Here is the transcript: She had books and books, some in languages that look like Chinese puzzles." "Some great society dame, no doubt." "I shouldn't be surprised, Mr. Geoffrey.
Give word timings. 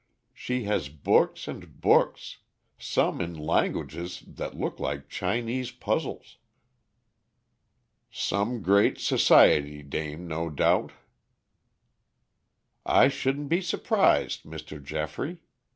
She 0.33 0.63
had 0.63 1.03
books 1.03 1.47
and 1.47 1.79
books, 1.79 2.39
some 2.79 3.21
in 3.21 3.35
languages 3.37 4.23
that 4.25 4.55
look 4.57 4.79
like 4.79 5.09
Chinese 5.09 5.69
puzzles." 5.69 6.37
"Some 8.09 8.63
great 8.63 8.97
society 8.99 9.83
dame, 9.83 10.27
no 10.27 10.49
doubt." 10.49 10.93
"I 12.83 13.09
shouldn't 13.09 13.49
be 13.49 13.61
surprised, 13.61 14.41
Mr. 14.41 14.83
Geoffrey. 14.83 15.43